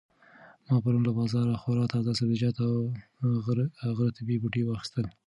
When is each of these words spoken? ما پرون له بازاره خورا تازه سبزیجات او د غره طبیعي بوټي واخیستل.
ما 0.67 0.75
پرون 0.83 1.01
له 1.05 1.11
بازاره 1.17 1.59
خورا 1.61 1.85
تازه 1.93 2.11
سبزیجات 2.19 2.57
او 2.65 2.75
د 3.21 3.23
غره 3.95 4.07
طبیعي 4.17 4.39
بوټي 4.41 4.61
واخیستل. 4.63 5.05